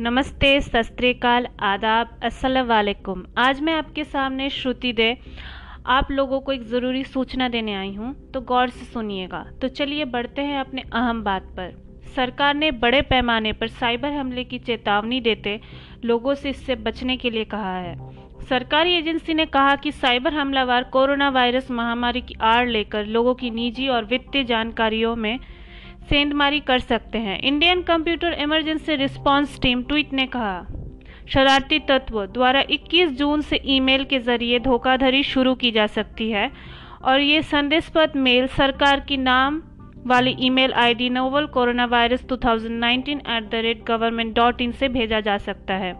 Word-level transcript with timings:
नमस्ते 0.00 0.60
सस्त्रीकाल 0.60 1.46
आदाब 1.66 2.08
अस्सलाम 2.24 2.66
वालेकुम 2.66 3.22
आज 3.38 3.60
मैं 3.60 3.72
आपके 3.74 4.04
सामने 4.04 4.48
श्रुति 4.50 4.92
दे, 4.92 5.16
आप 5.86 6.10
लोगों 6.10 6.40
को 6.40 6.52
एक 6.52 6.62
ज़रूरी 6.64 7.02
सूचना 7.04 7.48
देने 7.48 7.74
आई 7.74 7.94
हूँ 7.94 8.14
तो 8.30 8.40
गौर 8.40 8.68
से 8.68 8.84
सुनिएगा। 8.84 9.44
तो 9.62 9.68
चलिए 9.70 10.04
बढ़ते 10.04 10.42
हैं 10.42 10.60
अपने 10.60 10.82
अहम 10.82 11.22
बात 11.24 11.48
पर। 11.56 11.74
सरकार 12.16 12.54
ने 12.54 12.70
बड़े 12.76 13.02
पैमाने 13.02 13.52
पर 13.52 13.68
साइबर 13.70 14.12
हमले 14.12 14.44
की 14.44 14.58
चेतावनी 14.60 15.20
देते 15.20 15.60
लोगों 16.04 16.34
से 16.34 16.50
इससे 16.50 16.74
बचने 16.76 17.16
के 17.16 17.30
लिए 17.30 17.44
कहा 17.46 17.76
है। 17.76 17.96
सरकारी 18.48 18.94
एजेंसी 18.94 19.34
ने 19.34 19.46
कहा 19.48 19.76
कि 19.76 19.92
साइबर 19.92 20.34
हमलावर 20.34 20.82
कोरोना 20.92 21.28
वायरस 21.30 21.70
महामारी 21.70 22.20
की 22.20 22.36
आड़ 22.46 22.68
लेकर 22.68 23.06
लोगों 23.08 23.34
की 23.34 23.50
निजी 23.50 23.88
और 23.88 24.04
वित्तीय 24.04 24.44
जानकारियों 24.44 25.16
में 25.16 25.38
सेंधमारी 26.10 26.60
कर 26.60 26.78
सकते 26.80 27.18
हैं। 27.18 27.38
Indian 27.40 27.82
computer 27.82 28.32
emergency 28.32 28.96
response 28.96 29.58
team 29.62 29.82
tweet 29.82 30.12
ने 30.12 30.26
कहा, 30.26 30.66
शरारती 31.28 31.78
तत्व 31.78 32.24
द्वारा 32.26 32.62
21 32.70 33.10
जून 33.12 33.40
से 33.40 33.60
ईमेल 33.66 34.04
के 34.04 34.18
ज़रिए 34.20 34.58
धोखाधड़ी 34.60 35.22
शुरू 35.24 35.54
की 35.54 35.70
जा 35.70 35.86
सकती 35.88 36.30
है 36.30 36.50
और 37.04 37.20
ये 37.20 37.42
संदेशपद 37.44 38.12
मेल 38.16 38.46
सरकार 38.48 39.00
की 39.00 39.16
नाम 39.16 39.62
वाली 40.06 40.34
email 40.40 40.72
ID 40.74 41.08
novel 41.10 41.46
corona 41.46 41.84
virus 41.84 42.24
2019 42.24 43.08
at 43.08 43.48
the 43.50 43.54
rate 43.54 43.82
government 43.84 44.34
dot 44.34 44.60
in 44.60 44.72
से 44.72 44.88
भेजा 44.88 45.20
जा 45.20 45.36
सकता 45.38 45.74
है। 45.74 45.92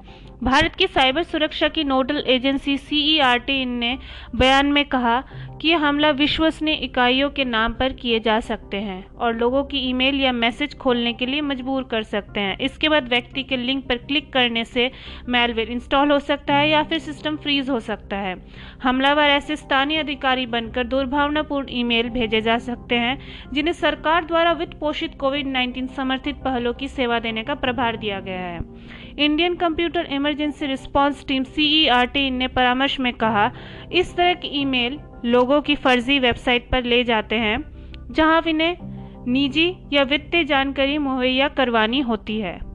भारत 0.42 0.74
की 0.74 0.86
साइबर 0.86 1.22
सुरक्षा 1.24 1.68
की 1.68 1.84
नोडल 1.84 2.22
एजेंसी 2.26 2.76
सीईआरटी 2.78 3.64
ने 3.66 3.96
बयान 4.36 4.66
में 4.66 4.84
कहा 4.84 5.22
कि 5.62 5.68
यह 5.68 5.78
हमला 5.78 6.10
विश्वसनीय 6.10 6.74
इकाइयों 6.74 7.28
के 7.30 7.44
नाम 7.44 7.72
पर 7.72 7.92
किए 7.92 8.18
जा 8.20 8.38
सकते 8.40 8.76
हैं 8.76 9.04
और 9.16 9.36
लोगों 9.36 9.62
की 9.64 9.78
ईमेल 9.78 10.20
या 10.20 10.32
मैसेज 10.32 10.76
खोलने 10.78 11.12
के 11.12 11.26
लिए 11.26 11.40
मजबूर 11.40 11.82
कर 11.82 12.02
सकते 12.02 12.40
हैं। 12.40 12.56
इसके 12.58 12.88
बाद 12.88 13.08
व्यक्ति 13.08 13.42
के 13.42 13.56
लिंक 13.56 13.84
पर 13.88 13.96
क्लिक 13.96 14.32
करने 14.32 14.64
से 14.64 14.90
मेलवेयर 15.28 15.70
इंस्टॉल 15.70 16.12
हो 16.12 16.18
सकता 16.18 16.54
है 16.54 16.68
या 16.70 16.82
फिर 16.82 16.98
सिस्टम 16.98 17.36
फ्रीज 17.36 17.70
हो 17.70 17.80
सकता 17.80 18.16
है। 18.16 18.36
हमलावर 18.82 19.22
ऐसे 19.22 19.56
स्थानीय 19.56 19.98
अधिकारी 19.98 20.46
बनकर 20.46 20.84
दुर्भावनापूर्ण 20.84 21.66
ईमेल 21.70 22.08
भेजे 22.08 22.40
जा 22.40 22.58
सकते 22.58 22.94
हैं, 22.94 23.18
जिन्हें 23.52 23.72
सरकार 23.72 24.24
द्वारा 24.24 24.52
वित्त 24.52 24.78
पोषित 24.80 25.14
कोविड 25.20 25.46
नाइन्टीन 25.46 25.86
समर्थित 25.86 26.36
पहलों 26.36 26.72
की 26.72 26.88
सेवा 26.88 27.18
देने 27.18 27.42
का 27.42 27.54
प्रभार 27.54 27.96
दिया 27.96 28.20
गया 28.20 28.40
है। 28.40 28.60
Indian 29.18 29.54
computer 29.54 30.06
emergency 30.10 30.66
response 30.66 31.24
team 31.28 31.44
CERT 31.44 32.30
ने 32.30 32.48
परामर्श 32.48 33.00
में 33.00 33.12
कहा, 33.12 33.50
इस 33.92 34.16
तरह 34.16 34.34
की 34.34 34.48
ईमेल 34.60 34.98
लोगों 35.24 35.60
की 35.60 35.74
फर्जी 35.74 36.18
वेबसाइट 36.18 36.70
पर 36.70 36.84
ले 36.84 37.04
जाते 37.04 37.36
हैं, 37.36 37.64
जहाँ 38.10 38.42
इन्हें 38.48 38.76
निजी 39.28 39.76
या 39.92 40.02
वित्तीय 40.02 40.44
जानकारी 40.44 40.98
मुहैया 40.98 41.48
करवानी 41.48 42.00
होती 42.00 42.40
है। 42.40 42.68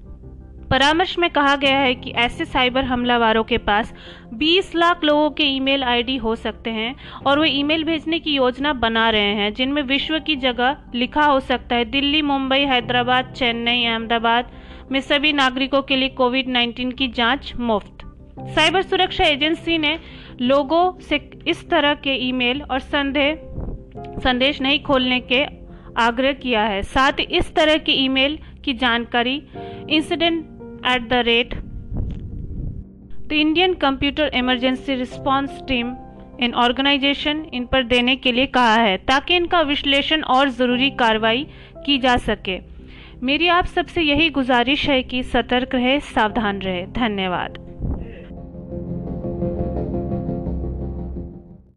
परामर्श 0.70 1.20
में 1.20 1.30
कहा 1.30 1.56
गया 1.56 1.78
है 1.78 1.96
कि 1.96 2.12
ऐसे 2.12 2.46
साइबर 2.46 2.84
हमलावरों 2.84 3.44
के 3.44 3.58
पास 3.58 3.94
20 4.34 4.76
लाख 4.76 5.04
लोगों 5.04 5.30
के 5.30 5.44
ईमेल 5.44 5.84
आईडी 5.84 6.18
हो 6.18 6.36
सकते 6.36 6.70
हैं 6.70 6.96
और 7.26 7.40
वे 7.40 7.50
ईमेल 7.50 7.84
भेजने 7.84 8.20
की 8.20 8.34
योजना 8.34 8.74
बना 8.74 9.10
रहे 9.10 9.34
हैं, 9.34 9.54
जिनमें 9.54 9.82
विश्व 9.82 10.20
की 10.20 10.36
जगह 10.36 10.78
लिखा 10.96 11.26
हो 11.26 11.40
सकता 11.40 11.76
है, 11.76 11.86
दिल्ली, 11.86 12.22
मुंबई, 12.22 12.60
हैदराबाद, 12.60 13.26
चेन्नई, 13.26 13.86
अहमदाबाद 13.86 14.52
में 14.92 15.00
सभी 15.00 15.34
नागरिकों 15.34 15.82
के 15.82 15.96
लिए 15.96 16.10
कोविड 16.10 16.48
19 16.48 16.94
की 16.94 17.08
जाँच 17.08 17.54
मुफ़्त। 17.60 17.98
साइबर 18.40 18.82
सुरक्षा 18.82 19.24
एजेंसी 19.24 19.78
ने 19.78 20.00
लोगों 20.44 20.92
से 21.00 21.18
इस 21.48 21.70
तरह 21.70 21.94
के 22.04 22.14
ईमेल 22.28 22.62
और 22.62 22.80
संदेह, 22.80 23.36
संदेश 24.24 24.62
नहीं 24.62 24.80
खोलने 24.84 25.20
के 25.22 25.44
आग्रह 26.02 26.32
किया 26.34 26.62
है। 26.64 26.82
साथ 26.84 27.20
ही 27.20 27.24
इस 27.38 27.54
तरह 27.56 27.78
के 27.78 27.92
ईमेल 28.04 28.38
की 28.66 28.74
जानकारी 28.74 29.36
incident 29.90 30.46
at 30.88 31.08
the 31.10 31.22
rate 31.26 31.54
the 33.24 33.32
Indian 33.34 33.74
computer 33.74 34.32
emergency 34.36 34.96
response 34.96 35.62
team 35.68 35.94
in 36.40 36.54
organisation 36.54 37.46
in 37.54 37.66
पर 37.66 37.84
देने 37.84 38.16
के 38.16 38.32
लिए 38.32 38.46
कहा 38.48 38.76
है, 38.76 38.98
ताकि 38.98 39.36
इनका 39.36 39.62
विश्लेषण 39.62 40.22
और 40.24 40.50
ज़रूरी 40.50 40.90
कार्रवाई 40.92 41.46
की 41.86 41.98
जा 41.98 42.16
सके। 42.18 42.60
मेरी 43.24 43.48
आप 43.48 43.66
सबसे 43.66 44.02
यही 44.02 44.30
गुजारिश 44.30 44.90
है 44.90 45.02
कि 45.04 45.24
सतर्क 45.24 45.76
रहे, 45.76 46.00
सावधान 46.00 46.60
रहे। 46.60 46.86
धन्यवाद। 46.94 47.63